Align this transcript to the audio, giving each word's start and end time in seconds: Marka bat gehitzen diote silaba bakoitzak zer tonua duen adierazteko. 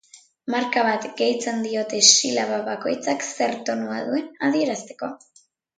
Marka 0.53 0.83
bat 0.87 1.03
gehitzen 1.19 1.61
diote 1.67 1.99
silaba 2.09 2.59
bakoitzak 2.73 3.29
zer 3.31 3.57
tonua 3.71 4.03
duen 4.09 4.29
adierazteko. 4.51 5.17